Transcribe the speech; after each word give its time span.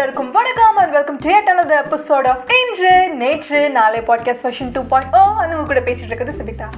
எல்லாருக்கும் 0.00 0.30
வணக்கம் 0.36 0.76
and 0.80 0.94
welcome 0.96 1.16
to 1.22 1.28
yet 1.36 1.48
another 1.52 1.80
episode 1.80 2.26
of 2.30 2.44
இன்று 2.58 2.92
நேற்று 3.22 3.58
நாளை 3.70 3.98
podcast 4.00 4.44
version 4.46 4.70
two 4.72 4.82
point 4.92 5.16
O 5.18 5.20
உங்க 5.42 5.64
கூட 5.70 5.80
பேசிட்டு 5.88 6.10
இருக்கிறது 6.10 6.36
சுபிதா. 6.38 6.68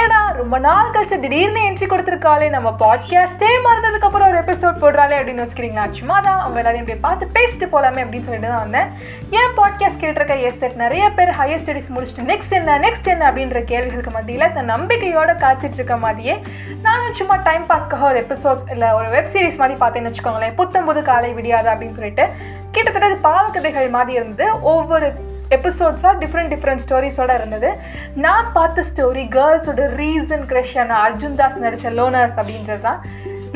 ஏன்னா 0.00 0.18
ரொம்ப 0.40 0.58
நாள் 0.66 0.92
கழிச்சு 0.94 1.16
திடீர்னு 1.24 1.62
என்ட்ரி 1.68 1.86
கொடுத்துருக்காளே 1.92 2.48
நம்ம 2.48 2.70
பாட்காஸ்டே 2.82 3.48
மறந்ததுக்கு 3.66 4.06
அப்புறம் 4.08 4.28
ஒரு 4.28 4.38
எபிசோட் 4.42 4.78
போடுறாளே 4.82 5.16
அப்படின்னு 5.18 5.42
யோசிக்கிறீங்களா? 5.44 5.86
சும்மா 5.98 6.20
தான் 6.20 6.38
அவங்க 6.40 6.60
எல்லாரையும் 6.62 6.88
போய் 6.90 7.02
பார்த்து 7.06 7.28
பேசிட்டு 7.38 7.68
போலாமே 7.74 8.02
அப்படின்னு 8.04 8.28
சொல்லிட்டு 8.28 8.52
தான் 8.52 8.62
வந்தேன். 8.66 8.88
ஏன் 9.40 9.56
பாட்காஸ்ட் 9.58 10.00
கேட்டிருக்க? 10.04 10.36
எஸ் 10.50 10.60
செட் 10.62 10.78
நிறைய 10.84 11.10
பேர் 11.18 11.32
ஹையர் 11.40 11.64
ஸ்டடிஸ் 11.64 11.90
முடிச்சுட்டு 11.96 12.28
நெக்ஸ்ட் 12.32 12.56
என்ன 12.60 12.78
நெக்ஸ்ட் 12.86 13.12
என்ன 13.14 13.26
அப்படின்ற 13.32 13.64
கேள்விகளுக்கு 13.72 14.14
மத்தியில் 14.18 14.52
தன் 14.58 14.72
நம்பிக்கையோட 14.74 15.36
காத்துட்டு 15.44 15.80
இருக்க 15.82 15.98
மாதிரியே 16.06 16.36
நானும் 16.86 17.18
சும்மா 17.22 17.38
டைம் 17.48 17.66
பாஸ்க்காக 17.72 18.08
ஒரு 18.12 18.20
எபிசோட்ஸ் 18.24 18.70
இல்லை 18.76 18.90
ஒரு 19.00 19.10
வெப் 19.16 19.32
சீரிஸ் 19.34 19.60
மாதிரி 19.64 19.78
பார்த்தேன்னு 19.82 20.12
வச்சுக்கோங்களேன். 20.12 20.56
புத்தம் 20.62 20.88
புது 20.90 21.02
காலை 21.10 21.34
விடியாது 21.40 21.70
அப்படின்னு 21.74 21.98
சொல்லிட்டு 22.00 22.26
கிட்டத்தட்ட 22.74 23.10
இது 23.10 23.18
பாவக்கதைகள் 23.30 23.94
மாதிரி 23.96 24.18
இருந்தது. 24.18 24.46
ஒவ்வொரு 24.72 25.08
எபிசோட்ஸாக 25.56 26.14
டிஃப்ரெண்ட் 26.22 26.52
டிஃப்ரெண்ட் 26.54 26.84
ஸ்டோரிஸோட 26.84 27.30
இருந்தது. 27.38 27.70
நான் 28.26 28.52
பார்த்த 28.58 28.84
ஸ்டோரி 28.90 29.24
கேர்ள்ஸோட 29.36 29.88
ரீசன் 30.02 30.46
கிரஷன் 30.52 30.92
அர்ஜுன் 31.04 31.36
தாஸ் 31.40 31.60
நடித்த 31.64 31.90
லோனர்ஸ் 31.98 32.38
அப்படின்றது 32.40 32.82
தான். 32.88 33.00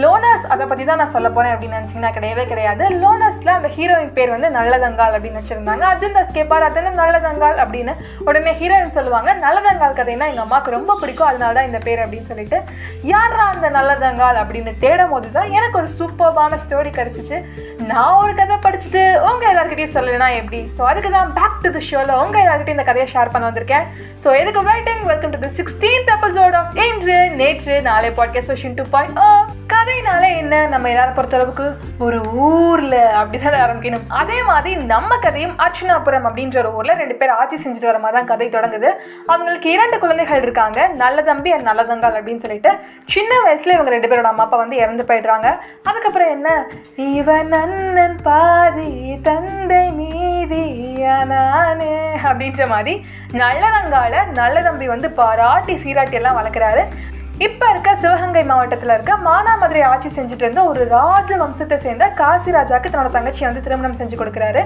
லோனர்ஸ் 0.03 0.47
அதை 0.53 0.65
பற்றி 0.71 0.85
தான் 0.87 0.99
நான் 1.01 1.13
சொல்ல 1.15 1.29
போகிறேன் 1.35 1.53
அப்படின்னு 1.55 1.77
நினச்சிங்கன்னா 1.79 2.11
கிடையவே 2.17 2.45
கிடையாது. 2.53 2.85
லோனர்ஸில் 3.03 3.53
அந்த 3.57 3.69
ஹீரோயின் 3.77 4.11
பேர் 4.17 4.33
வந்து 4.35 4.49
நல்லதங்கால் 4.57 5.15
அப்படின்னு 5.17 5.41
வச்சுருந்தாங்க. 5.41 5.85
அர்ஜுன் 5.91 6.17
தாஸ் 6.17 6.35
கேட்பார் 6.39 6.67
அது 6.69 6.79
என்ன 6.81 6.93
நல்லதங்கால் 7.03 7.61
அப்படின்னு 7.65 7.93
உடனே 8.29 8.55
ஹீரோயின் 8.61 8.95
சொல்லுவாங்க. 8.97 9.31
நல்லதங்கால் 9.45 9.97
கதைன்னா 10.01 10.29
எங்கள் 10.31 10.45
அம்மாவுக்கு 10.47 10.77
ரொம்ப 10.77 10.97
பிடிக்கும். 11.03 11.29
அதனால 11.31 11.57
தான் 11.59 11.69
இந்த 11.71 11.81
பேர் 11.87 12.03
அப்படின்னு 12.05 12.31
சொல்லிட்டு 12.33 12.61
யாரா 13.13 13.45
அந்த 13.55 13.71
நல்லதங்கால்? 13.79 14.41
அப்படின்னு 14.43 14.75
தேடும் 14.85 15.15
போது 15.15 15.31
தான் 15.39 15.53
எனக்கு 15.59 15.79
ஒரு 15.83 15.91
சூப்பர்பான 15.99 16.59
ஸ்டோரி 16.65 16.93
கிடச்சிச்சு. 16.99 17.39
நான் 17.91 18.19
ஒரு 18.21 18.33
கதை 18.39 18.57
படிச்சுட்டு 18.65 19.01
உங்கள் 19.29 19.51
எல்லாருக்கிட்டையும் 19.51 19.95
சொல்லலைன்னா 19.95 20.29
எப்படி? 20.41 20.61
ஸோ 20.77 20.83
அதுக்கு 20.91 21.11
தான் 21.17 21.33
பேக் 21.39 21.59
டு 21.65 21.71
தி 21.77 21.83
ஷோவில் 21.89 22.13
உங்கள் 22.21 22.43
எல்லாருக்கிட்டையும் 22.43 22.79
இந்த 22.79 22.87
கதையை 22.89 23.07
ஷேர் 23.15 23.33
பண்ண 23.33 23.45
வந்திருக்கேன். 23.49 23.87
ஸோ 24.23 24.29
எதுக்கு 24.41 24.61
waiting 24.69 25.03
welcome 25.11 25.33
to 25.35 25.41
the 25.45 25.51
sixteenth 25.59 26.13
episode 26.17 26.55
of 26.61 26.79
இன்று 26.87 27.17
நேற்று 27.41 27.75
நாளை 27.89 28.11
podcast 28.19 28.51
session 28.53 28.77
two 28.79 28.85
point 28.95 29.19
O 29.27 29.29
கதைனாலே 29.73 30.31
என்ன? 30.43 30.55
நம்ம 30.73 30.89
எல்லாரும் 30.93 31.17
பொறுத்தளவுக்கு 31.19 31.67
ஒரு 32.07 32.19
ஊரில் 32.47 32.99
அப்படிதான் 33.21 33.59
ஆரம்பிக்கணும். 33.67 34.07
அதே 34.21 34.39
மாதிரி 34.51 34.73
நம்ம 34.93 35.19
கதையும் 35.27 35.55
அர்ச்சனாபுரம் 35.67 36.27
அப்படின்ற 36.29 36.59
ஒரு 36.63 36.73
ஊரில் 36.79 36.99
ரெண்டு 37.03 37.17
பேர் 37.21 37.35
ஆட்சி 37.41 37.57
செஞ்சுட்டு 37.65 37.91
வர 37.91 38.01
மாதிரி 38.05 38.19
தான் 38.19 38.31
கதை 38.33 38.49
தொடங்குது. 38.57 38.91
அவங்களுக்கு 39.33 39.69
இரண்டு 39.77 39.99
குழந்தைகள் 40.05 40.45
இருக்காங்க. 40.47 40.89
நல்ல 41.03 41.19
தம்பி 41.31 41.53
அண்ட் 41.57 41.69
நல்ல 41.71 41.85
தங்கால் 41.91 42.19
அப்படின்னு 42.21 42.45
சொல்லிட்டு 42.47 42.73
சின்ன 43.17 43.33
வயசுல 43.47 43.77
இவங்க 43.77 43.95
ரெண்டு 43.97 44.11
பேரோட 44.13 44.31
அம்மா 44.33 44.47
அப்பா 44.47 44.61
வந்து 44.65 44.81
இறந்து 44.85 45.09
போயிடுறாங்க. 45.11 45.51
அதுக்கப்புறம் 45.91 46.33
என்ன? 46.37 46.51
இவன் 47.21 47.53
அண்ணன் 47.75 48.19
பாதி 48.27 48.91
தந்தை 49.27 49.85
மீதி 49.99 50.65
நானே 51.31 51.95
அப்படின்ற 52.29 52.63
மாதிரி 52.73 52.95
நல்லதங்கால 53.43 54.21
நல்ல 54.39 54.57
தம்பி 54.67 54.87
வந்து 54.93 55.09
பாராட்டி 55.19 55.75
சீராட்டி 55.83 56.19
எல்லாம் 56.19 56.39
வளர்க்குறாரு. 56.39 56.83
இப்போ 57.43 57.67
இருக்க 57.71 57.93
சிவகங்கை 58.03 58.43
மாவட்டத்தில் 58.51 58.93
இருக்க 58.95 59.13
மானாமதுரை 59.27 59.81
ஆட்சி 59.93 60.11
செஞ்சுட்டு 60.17 60.45
இருந்த 60.45 60.61
ஒரு 60.71 60.83
ராஜ 60.93 61.31
வம்சத்தை 61.41 61.77
சேர்ந்த 61.85 62.07
காசிராஜாக்கு 62.21 62.91
தன்னோட 62.93 63.11
தங்கச்சியை 63.17 63.47
வந்து 63.49 63.63
திருமணம் 63.65 63.97
செஞ்சு 64.01 64.17
கொடுக்குறாரு. 64.21 64.63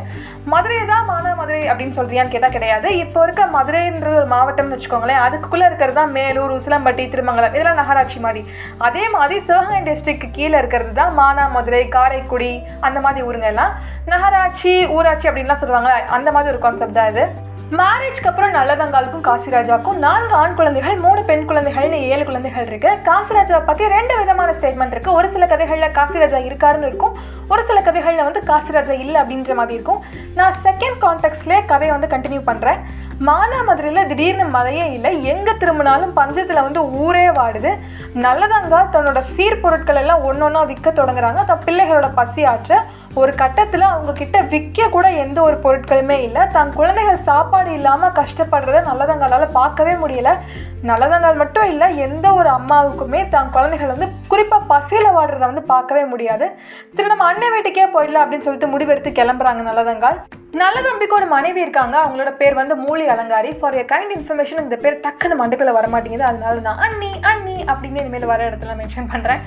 மதுரை 0.53 0.81
தான் 0.93 1.09
மானாமதுரை 1.11 1.63
அப்படின்னு 1.71 1.97
சொல்றியான்னு 1.99 2.35
கேட்டால் 2.35 2.55
கிடையாது. 2.57 2.91
இப்போ 3.05 3.23
இருக்க 3.27 3.47
மதுரைன்ற 3.57 4.13
ஒரு 4.19 4.29
மாவட்டம்னு 4.35 4.75
வச்சுக்கோங்களேன் 4.77 5.23
அதுக்குள்ளே 5.27 5.67
இருக்கிறது 5.71 5.99
தான் 6.01 6.15
மேலூர் 6.19 6.57
உசிலம்பட்டி 6.59 7.07
திருமங்கலம் 7.15 7.57
இதெல்லாம் 7.57 7.81
நகராட்சி 7.83 8.21
மாதிரி. 8.29 8.45
அதே 8.89 9.05
மாதிரி 9.17 9.39
சிவகங்கை 9.49 9.83
டிஸ்ட்ரிக்ட் 9.91 10.35
கீழே 10.39 10.57
இருக்கிறது 10.63 10.95
தான் 11.03 11.19
மானாமதுரை 11.23 11.85
காரைக்குடி 11.99 12.53
அந்த 12.89 13.01
மாதிரி 13.07 13.29
ஊருங்க 13.31 13.51
எல்லாம். 13.55 13.75
நகராட்சி 14.15 14.75
ஊராட்சி 14.99 15.29
அப்படின்லாம் 15.31 15.65
சொல்லுவாங்களே 15.65 16.01
அந்த 16.19 16.31
மாதிரி 16.37 16.53
ஒரு 16.55 16.65
கான்செப்ட் 16.67 17.01
தான் 17.01 17.13
இது. 17.15 17.27
மேரேஜ்க்கு 17.77 18.29
அப்புறம் 18.29 18.55
நல்லதங்காலுக்கும் 18.57 19.25
காசிராஜாக்கும் 19.27 19.99
நான்கு 20.05 20.35
ஆண் 20.35 20.55
குழந்தைகள் 20.59 21.01
மூணு 21.03 21.23
பெண் 21.31 21.45
குழந்தைகள்னு 21.49 21.99
ஏழு 22.13 22.25
குழந்தைகள் 22.29 22.67
இருக்கு. 22.67 22.91
காசிராஜா 23.09 23.59
பத்தி 23.67 23.89
ரெண்டு 23.95 24.15
விதமான 24.21 24.53
ஸ்டேட்மெண்ட் 24.59 24.95
இருக்கு. 24.95 25.11
ஒரு 25.13 25.29
சில 25.35 25.47
கதைகளில் 25.47 25.95
காசிராஜா 25.99 26.39
இருக்காருன்னு 26.47 26.89
இருக்கும். 26.91 27.17
ஒரு 27.53 27.63
சில 27.71 27.81
கதைகளில் 27.89 28.27
வந்து 28.29 28.43
காசிராஜா 28.51 28.95
இல்லை 29.03 29.19
அப்படின்ற 29.23 29.55
மாதிரி 29.59 29.77
இருக்கும். 29.79 30.01
நான் 30.39 30.55
செகண்ட் 30.67 30.99
கான்டெக்ட்லேயே 31.05 31.61
கதையை 31.73 31.93
வந்து 31.97 32.13
கண்டினியூ 32.15 32.43
பண்ணுறேன் 32.51 32.81
மானாமதுரையில் 33.29 34.09
திடீர்னு 34.13 34.47
மழையே 34.57 34.87
இல்லை. 34.97 35.13
எங்கே 35.33 35.55
திரும்பினாலும் 35.63 36.17
பஞ்சத்தில் 36.21 36.65
வந்து 36.67 36.83
ஊரே 37.05 37.27
வாடுது. 37.41 37.73
நல்லதங்கா 38.27 38.81
தன்னோட 38.95 39.23
சீர்பொருட்கள் 39.35 40.01
எல்லாம் 40.05 40.25
ஒன்று 40.31 40.47
ஒன்றா 40.49 40.63
விற்க 40.73 40.91
தொடங்குறாங்க. 41.01 41.43
தன் 41.51 41.65
பிள்ளைகளோட 41.69 42.11
பசி 42.21 42.45
ஆற்ற 42.55 42.81
ஒரு 43.15 43.33
கட்டத்தில் 43.35 43.85
அவங்க 43.91 44.13
கிட்ட 44.13 44.39
விற்க 44.53 44.89
கூட 44.89 45.11
எந்த 45.11 45.39
ஒரு 45.43 45.57
பொருட்களுமே 45.65 46.17
இல்லை. 46.27 46.43
தன் 46.57 46.73
குழந்தைகள் 46.79 47.27
சாப்பாடு 47.29 47.71
இல்லாமல் 47.73 48.15
கஷ்டப்படுறத 48.19 48.83
நல்லதங்களால் 48.91 49.55
பார்க்கவே 49.59 49.93
முடியல. 49.93 50.33
நல்லதங்கால் 50.83 51.41
மட்டும் 51.43 51.69
இல்லை 51.73 51.99
எந்த 51.99 52.33
ஒரு 52.33 52.49
அம்மாவுக்குமே 52.49 53.29
தன் 53.29 53.51
குழந்தைகள் 53.51 53.93
வந்து 53.95 54.09
குறிப்பாக 54.33 54.69
பசியில் 54.73 55.15
வாடுறத 55.17 55.39
வந்து 55.39 55.63
பார்க்கவே 55.63 56.05
முடியாது. 56.05 56.49
சரி 56.97 57.09
நம்ம 57.09 57.25
அண்ணன் 57.25 57.55
வீட்டுக்கே 57.57 57.87
போயிடலாம் 57.97 58.25
அப்படின்னு 58.25 58.47
சொல்லிட்டு 58.49 58.73
முடிவெடுத்து 58.75 59.13
கிளம்புறாங்க 59.21 59.65
நல்லதங்கால். 59.71 60.21
நல்ல 60.61 60.79
தம்பிக்கு 60.87 61.17
ஒரு 61.19 61.27
மனைவி 61.33 61.61
இருக்காங்க. 61.65 61.97
அவங்களோட 62.03 62.31
பேர் 62.41 62.55
வந்து 62.59 62.75
Mooli 62.85 63.05
Alangari. 63.15 63.51
For 63.59 63.77
a 63.81 63.85
kind 63.93 64.13
information 64.17 64.63
இந்த 64.65 64.77
பேர் 64.85 64.97
டக்குன்னு 65.05 65.37
மண்டுக்குள்ள 65.41 65.73
வர 65.77 65.87
மாட்டேங்குது. 65.93 66.25
அதனால 66.31 66.55
நான் 66.67 66.83
அண்ணி 66.87 67.11
அண்ணி 67.31 67.57
அப்படின்னு 67.71 68.01
இனிமேல் 68.03 68.31
வர 68.33 68.41
இடத்துல 68.49 68.75
மென்ஷன் 68.81 69.11
பண்ணுறேன் 69.13 69.43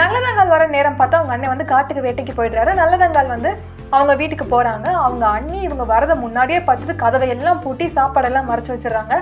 நல்லதங்கால் 0.00 0.52
வர 0.54 0.66
நேரம் 0.74 0.98
பார்த்தா 1.00 1.18
அவங்க 1.20 1.34
அண்ணன் 1.36 1.52
வந்து 1.54 1.70
காட்டுக்கு 1.72 2.04
வேட்டைக்கு 2.06 2.34
போயிடுறாரு. 2.38 2.74
நல்லதங்கால் 2.82 3.32
வந்து 3.34 3.52
அவங்க 3.96 4.12
வீட்டுக்கு 4.20 4.46
போகிறாங்க 4.54 4.86
அவங்க 5.06 5.24
அண்ணி 5.38 5.58
இவங்க 5.68 5.84
வரதை 5.94 6.14
முன்னாடியே 6.24 6.60
பார்த்துட்டு 6.68 7.02
கதவை 7.02 7.28
எல்லாம் 7.34 7.62
பூட்டி 7.64 7.86
சாப்பாடெல்லாம் 7.98 8.48
மறைச்சி 8.50 8.72
வச்சிடுறாங்க. 8.74 9.16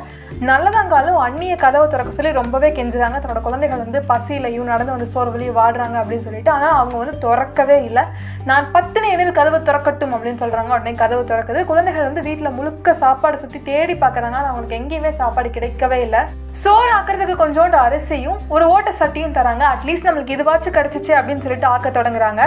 நல்லதாங்காலும் 0.48 1.18
அண்ணியை 1.24 1.56
கதவை 1.62 1.86
திறக்க 1.88 2.12
சொல்லி 2.16 2.30
ரொம்பவே 2.38 2.68
கெஞ்சுறாங்க. 2.76 3.16
தன்னோட 3.22 3.40
குழந்தைகள் 3.46 3.82
வந்து 3.82 3.98
பசியிலையும் 4.10 4.70
நடந்து 4.72 4.94
வந்து 4.94 5.08
சோறு 5.12 5.50
வாடுறாங்க 5.58 5.96
அப்படின்னு 6.02 6.26
சொல்லிட்டு 6.28 6.52
ஆனால் 6.54 6.76
அவங்க 6.78 6.96
வந்து 7.02 7.14
திறக்கவே 7.24 7.76
இல்லை. 7.88 8.04
நான் 8.50 8.66
பத்து 8.76 8.98
நேரில் 9.04 9.36
கதவு 9.38 9.58
திறக்கட்டும் 9.68 10.14
அப்படின்னு 10.16 10.42
சொல்கிறாங்க 10.42 10.74
உடனே 10.76 10.94
கதவு 11.02 11.22
திறக்குது. 11.30 11.62
குழந்தைகள் 11.70 12.08
வந்து 12.08 12.26
வீட்டில் 12.28 12.56
முழுக்க 12.58 12.94
சாப்பாடு 13.04 13.42
சுற்றி 13.44 13.60
தேடி 13.70 13.96
பார்க்குறாங்க 14.04 14.38
ஆனால் 14.40 14.50
அவங்களுக்கு 14.50 14.78
எங்கேயுமே 14.80 15.12
சாப்பாடு 15.22 15.50
கிடைக்கவே 15.56 16.00
இல்லை. 16.06 16.22
சோறு 16.62 16.92
ஆக்கிறதுக்கு 16.98 17.34
கொஞ்சோண்டு 17.42 17.78
அரிசியும் 17.86 18.40
ஒரு 18.54 18.64
ஓட்ட 18.74 18.90
சட்டியும் 19.00 19.36
தராங்க. 19.38 19.64
அட்லீஸ்ட் 19.74 20.08
நம்மளுக்கு 20.08 20.36
இதுவாச்சும் 20.38 20.78
கிடச்சிச்சு 20.78 21.12
அப்படின்னு 21.18 21.44
சொல்லிட்டு 21.46 21.72
ஆக்க 21.74 21.90
தொடங்குறாங்க. 21.98 22.44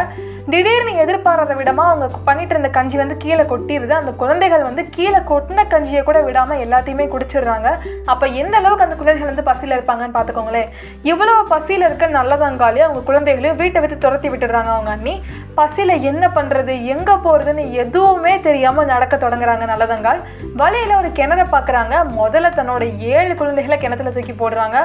திடீர்னு 0.54 0.92
எதிர்பாராத 1.04 1.54
விடமாக 1.60 1.92
அவங்க 1.92 2.18
பண்ணிட்டு 2.26 2.54
இருந்த 2.54 2.70
கஞ்சி 2.76 2.98
வந்து 3.02 3.16
கீழே 3.24 3.44
கொட்டிடுது. 3.52 3.94
அந்த 4.00 4.12
குழந்தைகள் 4.22 4.66
வந்து 4.68 4.84
கீழே 4.96 5.20
கொட்டின 5.30 5.64
கஞ்சியை 5.72 6.02
கூட 6.10 6.20
விடாமல் 6.28 6.62
எல்லாத்தையுமே 6.66 7.06
குடிச்சிடுறாங்க. 7.14 7.70
அப்போ 8.12 8.26
எந்த 8.42 8.54
அளவுக்கு 8.60 8.86
அந்த 8.88 8.98
குழந்தைகள் 9.00 9.32
வந்து 9.32 9.46
பசியில் 9.50 9.76
இருப்பாங்கன்னு 9.78 10.16
பார்த்துக்கோங்களேன் 10.18 10.70
இவ்வளோ 11.12 11.34
பசியில் 11.54 11.86
இருக்க 11.88 12.10
நல்லதங்காலே 12.18 12.84
அவங்க 12.88 13.02
குழந்தைகளையும் 13.10 13.60
வீட்டை 13.62 13.82
விட்டு 13.86 13.98
துரத்தி 14.06 14.30
விட்டுடுறாங்க 14.34 14.72
அவங்க 14.76 14.92
அண்ணி. 14.98 15.16
பசியில் 15.60 16.04
என்ன 16.12 16.30
பண்ணுறது 16.38 16.76
எங்கே 16.96 17.16
போகிறதுன்னு 17.26 17.66
எதுவுமே 17.86 18.36
தெரியாமல் 18.48 18.92
நடக்க 18.94 19.18
தொடங்குறாங்க 19.26 19.66
நல்லதங்கால் 19.74 20.24
வழியில 20.62 21.00
ஒரு 21.02 21.12
கிணறை 21.22 21.48
பார்க்குறாங்க 21.56 21.96
முதல்ல 22.22 22.56
தன்னோட 22.60 22.84
ஏழு 23.16 23.34
குழந்தைகளை 23.42 23.80
கிணத்துல 23.86 24.16
தூக்கி 24.18 24.36
போடுறாங்க. 24.44 24.78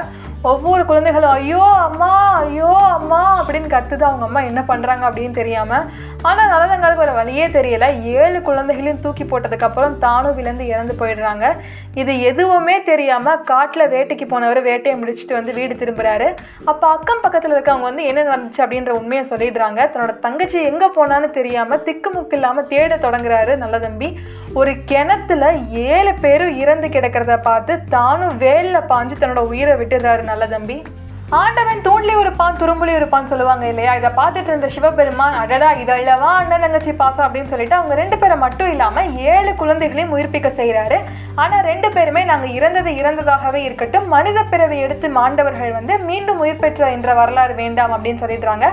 ஒவ்வொரு 0.51 0.83
குழந்தைகளும் 0.89 1.33
ஐயோ 1.39 1.63
அம்மா 1.87 2.11
அப்படின்னு 3.51 3.73
கத்துது. 3.73 4.03
அவங்க 4.09 4.25
அம்மா 4.27 4.41
என்ன 4.49 4.61
பண்ணுறாங்க 4.69 5.03
அப்படின்னு 5.07 5.35
தெரியாமல் 5.39 5.87
ஆனால் 6.29 6.51
நலதங்களுக்கு 6.53 7.03
ஒரு 7.05 7.13
வழியே 7.19 7.45
தெரியல. 7.55 7.85
ஏழு 8.17 8.39
குழந்தைகளையும் 8.47 9.01
தூக்கி 9.05 9.25
போட்டதுக்கப்புறம் 9.31 9.95
தானும் 10.05 10.35
விழுந்து 10.39 10.65
இறந்து 10.73 10.93
போயிடுறாங்க. 10.99 11.45
இது 12.01 12.13
எதுவுமே 12.29 12.75
தெரியாமல் 12.89 13.41
காட்டில் 13.51 13.91
வேட்டைக்கு 13.93 14.25
போனவர் 14.33 14.59
வேட்டையை 14.69 14.95
முடிச்சுட்டு 14.99 15.37
வந்து 15.37 15.55
வீடு 15.57 15.75
திரும்புகிறாரு 15.81 16.27
அப்போ 16.71 16.85
அக்கம் 16.95 17.23
பக்கத்தில் 17.25 17.55
இருக்கவங்க 17.55 17.89
வந்து 17.89 18.05
என்ன 18.11 18.25
நடந்துச்சு 18.29 18.63
அப்படின்ற 18.65 18.93
உண்மையை 18.99 19.23
சொல்லிடுறாங்க. 19.33 19.79
தன்னோட 19.93 20.15
தங்கச்சி 20.27 20.59
எங்கே 20.71 20.89
போனான்னு 20.97 21.29
தெரியாமல் 21.39 21.83
திக்குமுக்கு 21.89 22.37
இல்லாமல் 22.39 22.69
தேட 22.73 22.95
தொடங்குறாரு 23.07 23.55
நல்ல 23.65 23.79
தம்பி. 23.87 24.09
ஒரு 24.59 24.71
கிணத்துல 24.93 25.51
ஏழு 25.91 26.13
பேரும் 26.23 26.57
இறந்து 26.63 26.87
கிடக்கிறத 26.95 27.35
பார்த்து 27.49 27.73
தானும் 27.97 28.35
வேலில் 28.45 28.87
பாஞ்சு 28.93 29.15
தன்னோட 29.21 29.43
உயிரை 29.51 29.75
விட்டுடுறாரு 29.81 30.23
நல்ல 30.31 30.45
தம்பி. 30.55 30.77
ஆண்டவன் 31.39 31.83
தூண்லி 31.85 32.13
இருப்பான் 32.21 32.57
துரும்புலி 32.61 32.93
இருப்பான்னு 32.97 33.31
சொல்லுவாங்க 33.31 33.65
இல்லையா? 33.71 33.91
இதை 33.99 34.09
பார்த்துட்டு 34.17 34.49
இருந்த 34.51 34.67
சிவபெருமான் 34.73 35.37
அடடா 35.41 35.69
இதெல்லவா 35.81 36.29
அண்ணன் 36.39 36.63
தங்கச்சி 36.65 36.93
பாசம் 37.01 37.25
அப்படின்னு 37.25 37.51
சொல்லிட்டு 37.51 37.77
அவங்க 37.77 37.93
ரெண்டு 38.01 38.17
பேரை 38.21 38.37
மட்டும் 38.43 38.71
இல்லாமல் 38.73 39.11
ஏழு 39.33 39.51
குழந்தைகளையும் 39.61 40.13
உயிர்ப்பிக்க 40.15 40.49
செய்கிறாரு. 40.59 40.97
ஆனால் 41.43 41.65
ரெண்டு 41.71 41.89
பேருமே 41.95 42.23
நாங்கள் 42.31 42.55
இறந்தது 42.57 42.91
இறந்ததாகவே 43.01 43.61
இருக்கட்டும் 43.67 44.09
மனித 44.15 44.41
பிறவி 44.53 44.79
எடுத்து 44.85 45.09
மாண்டவர்கள் 45.19 45.77
வந்து 45.79 45.95
மீண்டும் 46.09 46.41
உயிர் 46.45 46.63
பெற்ற 46.65 46.91
என்ற 46.97 47.13
வரலாறு 47.21 47.55
வேண்டாம் 47.61 47.95
அப்படின்னு 47.97 48.23
சொல்லிடுறாங்க. 48.25 48.67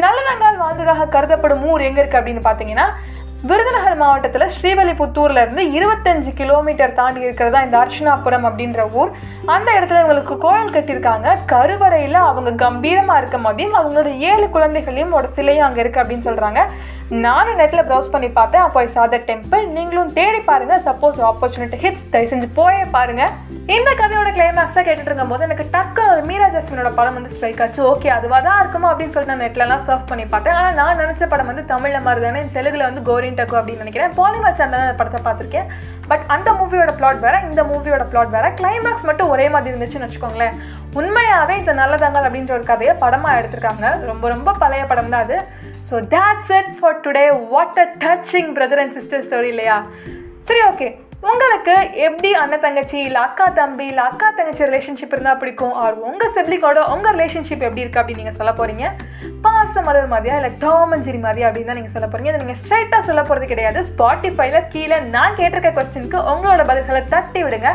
நல்லதங்கால் 0.00 0.62
வாழ்ந்ததாக 0.62 1.10
கருதப்படும் 1.14 1.64
ஊர் 1.70 1.86
எங்கே 1.86 2.00
இருக்குது 2.02 2.20
அப்படின்னு 2.20 2.42
பார்த்தீங்கன்னா 2.44 2.86
விருதுநகர் 3.48 3.96
மாவட்டத்தில் 4.00 4.52
ஸ்ரீவல்லிபுத்தூரில் 4.54 5.40
இருந்து 5.42 5.62
இருபத்தஞ்சு 5.76 6.30
கிலோமீட்டர் 6.40 6.94
தாண்டி 6.98 7.20
இருக்கிறதா 7.26 7.62
இந்த 7.64 7.76
அர்ச்சனாபுரம் 7.80 8.46
அப்படின்ற 8.48 8.82
ஊர். 9.00 9.10
அந்த 9.54 9.68
இடத்துல 9.76 10.00
இவங்களுக்கு 10.02 10.34
கோயில் 10.44 10.74
கட்டியிருக்காங்க. 10.76 11.28
கருவறையில் 11.52 12.18
அவங்க 12.28 12.50
கம்பீரமாக 12.64 13.20
இருக்க 13.22 13.38
மாதிரியும் 13.46 13.78
அவங்களோட 13.80 14.10
ஏழு 14.30 14.46
குழந்தைகளையும் 14.56 15.16
ஒரு 15.20 15.30
சிலையும் 15.38 15.66
அங்கே 15.68 15.82
இருக்குது 15.84 16.04
அப்படின்னு 16.04 16.28
சொல்கிறாங்க 16.28 16.62
நானும் 17.26 17.58
நெட்டில் 17.62 17.86
ப்ரௌஸ் 17.88 18.12
பண்ணி 18.12 18.30
பார்த்தேன். 18.38 18.66
அப்போ 18.66 18.86
சா 18.94 19.06
டெம்பிள் 19.30 19.66
நீங்களும் 19.78 20.14
தேடி 20.20 20.42
பாருங்கள் 20.50 20.84
சப்போஸ் 20.88 21.18
ஆப்பர்ச்சுனிட்டி 21.30 21.80
ஹிட்ஸ் 21.86 22.06
தயவு 22.14 22.32
செஞ்சு 22.34 22.50
போயே 22.60 22.84
பாருங்கள் 22.96 23.34
இந்த 23.70 23.90
கதையோட 23.98 24.28
கிளைமேக்ஸாக 24.36 24.82
கேட்டுட்டு 24.86 25.10
இருக்கும் 25.10 25.32
போது 25.32 25.44
எனக்கு 25.46 25.64
டக்கு 25.74 26.02
ஒரு 26.12 26.22
மீரா 26.28 26.46
ஜஸ்மினோட 26.54 26.90
படம் 26.96 27.16
வந்து 27.18 27.32
ஸ்ட்ரைக் 27.34 27.60
ஆச்சு. 27.64 27.80
ஓகே 27.90 28.08
அதுவாக 28.14 28.40
தான் 28.46 28.58
இருக்குமோ 28.62 28.88
அப்படின்னு 28.92 29.12
சொல்லிட்டு 29.14 29.32
நான் 29.34 29.44
நெட்லலாம் 29.44 29.84
சர்ஃப் 29.88 30.08
பண்ணி 30.10 30.24
பார்த்தேன். 30.32 30.56
ஆனால் 30.60 30.74
நான் 30.78 30.98
நினச்ச 31.02 31.26
படம் 31.32 31.50
வந்து 31.50 31.64
தமிழில் 31.70 32.04
மாதிரி 32.06 32.22
தானே 32.24 32.40
தெலுங்குல 32.56 32.86
வந்து 32.88 33.02
கோரின் 33.08 33.38
டக்கு 33.40 33.58
அப்படின்னு 33.60 33.84
நினைக்கிறேன். 33.84 34.14
பாலிமர் 34.18 34.58
சண்டை 34.60 34.80
படத்தை 35.00 35.20
பார்த்துருக்கேன். 35.26 35.68
பட் 36.10 36.24
அந்த 36.36 36.48
மூவியோட 36.60 36.94
பிளாட் 36.98 37.22
வேற 37.26 37.38
இந்த 37.48 37.62
மூவியோட 37.70 38.06
பிளாட் 38.14 38.34
வேற. 38.36 38.48
கிளைமேக்ஸ் 38.60 39.06
மட்டும் 39.10 39.30
ஒரே 39.34 39.46
மாதிரி 39.54 39.72
இருந்துச்சுன்னு 39.74 40.08
வச்சுக்கோங்களேன். 40.08 40.56
உண்மையாகவே 41.00 41.56
இது 41.62 41.76
நல்லதாங்க 41.82 42.24
அப்படின்ற 42.26 42.54
ஒரு 42.58 42.66
கதையை 42.72 42.96
படமாக 43.04 43.38
எடுத்திருக்காங்க. 43.42 43.94
ரொம்ப 44.10 44.34
ரொம்ப 44.34 44.56
பழைய 44.64 44.82
படம் 44.90 45.14
தான் 45.14 45.24
அது. 45.28 45.38
So 45.90 45.94
that's 46.16 46.52
it 46.58 46.74
for 46.80 47.00
today 47.06 47.24
what 47.54 47.80
a 47.84 47.88
touching 48.04 48.52
brother 48.58 48.84
and 48.84 48.98
sister 48.98 49.24
story 49.28 49.50
இல்லையா? 49.54 49.78
சரி 50.50 50.62
ஓகே 50.72 50.90
உங்களுக்கு 51.30 51.74
எப்படி 52.06 52.30
அண்ணன் 52.38 52.62
தங்கச்சி 52.64 52.96
இல்லை 53.08 53.20
அக்கா 53.26 53.44
தம்பி 53.58 53.84
இல்லை 53.90 54.04
அக்கா 54.10 54.28
தங்கச்சி 54.38 54.62
ரிலேஷன்ஷிப் 54.68 55.12
இருந்தால் 55.14 55.38
பிடிக்கும்? 55.42 55.74
ஆர் 55.82 55.96
உங்கள் 56.08 56.32
சிப்ளிங்கோட 56.36 56.80
உங்கள் 56.94 57.14
ரிலேஷன்ஷிப் 57.16 57.62
எப்படி 57.66 57.82
இருக்குது 57.82 58.00
அப்படின்னு 58.02 58.22
நீங்கள் 58.22 58.38
சொல்ல 58.38 58.52
போகிறீங்க 58.60 58.86
பாச 59.44 59.82
மலர் 59.88 60.10
மாதிரியா 60.14 60.36
இல்லை 60.40 60.50
டாமஞ்சிரி 60.64 61.20
மாதிரியா 61.26 61.48
அப்படின்னு 61.48 61.70
தான் 61.70 61.80
நீங்கள் 61.80 61.94
சொல்ல 61.96 62.06
போகிறீங்க 62.08 62.32
இதை 62.32 62.40
நீங்கள் 62.42 62.60
ஸ்ட்ரைட்டாக 62.62 63.02
சொல்ல 63.08 63.22
போகிறது 63.28 63.52
கிடையாது. 63.52 63.80
ஸ்பாட்டிஃபைல 63.90 64.60
கீழே 64.74 64.98
நான் 65.16 65.38
கேட்டிருக்க 65.40 65.72
கொஸ்டினுக்கு 65.78 66.20
உங்களோட 66.32 66.64
பதில்களை 66.70 67.02
தட்டி 67.14 67.42
விடுங்க. 67.46 67.70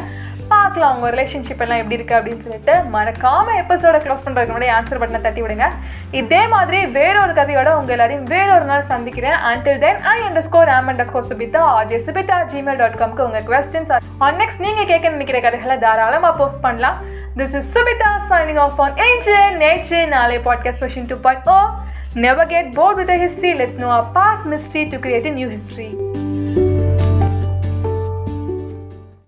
பார்க்கலாம் 0.52 0.96
உங்கள் 0.96 1.14
ரிலேஷன்ஷிப் 1.14 1.62
எல்லாம் 1.66 1.80
எப்படி 1.82 1.98
இருக்குது 1.98 2.18
அப்படின்னு 2.18 2.44
சொல்லிட்டு. 2.46 2.74
மறக்காமல் 2.96 3.58
எபிசோட 3.62 3.98
க்ளோஸ் 4.06 4.24
பண்ணுறதுக்கு 4.26 4.54
முன்னாடி 4.56 4.70
ஆன்சர் 4.78 5.02
பட்டனை 5.02 5.22
தட்டி 5.22 5.42
விடுங்க. 5.42 5.68
இதே 6.12 6.48
மாதிரி 6.48 6.86
வேறொரு 6.86 7.34
கதையோட 7.34 7.70
உங்கள் 7.80 7.96
எல்லாரையும் 7.96 8.24
வேறொரு 8.24 8.66
நாள் 8.66 8.86
சந்திக்கிறேன். 8.86 9.38
Until 9.52 9.78
then 9.78 10.02
I 10.02 10.22
under 10.28 10.48
score 10.50 10.70
am 10.70 10.90
under 10.90 11.04
score 11.04 11.30
Subitha 11.32 11.64
RJ 11.78 12.00
Subitha 12.08 12.38
Gmail 12.54 12.76
dot 12.76 13.00
காம்க்கு 13.04 13.28
உங்கள் 13.30 13.48
கொஸ்டின்ஸ் 13.52 13.98
ஆன் 14.18 14.36
நெக்ஸ்ட் 14.36 14.60
நீங்கள் 14.60 14.86
கேட்க 14.86 15.10
நினைக்கிற 15.10 15.40
கதைகளை 15.40 15.78
தாராளமாக 15.78 16.38
போஸ்ட் 16.38 16.62
பண்ணலாம். 16.62 16.98
This 17.38 17.56
is 17.62 17.78
Subitha 17.78 18.14
signing 18.30 18.60
off 18.60 18.82
on 18.82 18.98
angel 18.98 19.58
நேற்று 19.58 20.08
நாளை 20.08 20.40
podcast 20.40 20.86
version 20.88 21.08
two 21.08 21.16
point 21.16 21.50
O 21.58 21.60
Never 22.16 22.46
get 22.52 22.74
bored 22.78 22.98
with 22.98 23.10
history 23.10 23.52
history. 23.52 23.52
Let's 23.62 23.78
know 23.82 23.92
our 23.98 24.08
past 24.18 24.46
mystery 24.46 24.90
to 24.90 24.98
create 24.98 25.28
a 25.28 25.36
new 25.40 25.50
history. 25.50 26.07